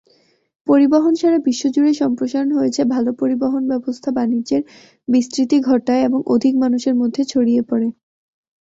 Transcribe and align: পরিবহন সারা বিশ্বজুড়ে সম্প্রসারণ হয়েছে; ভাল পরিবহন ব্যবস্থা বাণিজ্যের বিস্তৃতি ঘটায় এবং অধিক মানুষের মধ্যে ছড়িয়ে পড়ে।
পরিবহন 0.67 1.13
সারা 1.15 1.39
বিশ্বজুড়ে 1.47 1.91
সম্প্রসারণ 2.01 2.49
হয়েছে; 2.57 2.81
ভাল 2.93 3.05
পরিবহন 3.21 3.63
ব্যবস্থা 3.71 4.09
বাণিজ্যের 4.17 4.61
বিস্তৃতি 5.07 5.57
ঘটায় 5.69 6.05
এবং 6.07 6.19
অধিক 6.33 6.53
মানুষের 6.63 6.95
মধ্যে 7.01 7.21
ছড়িয়ে 7.31 7.61
পড়ে। 7.69 7.87